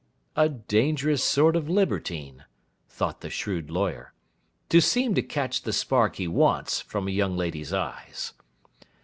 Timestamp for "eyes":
7.71-8.33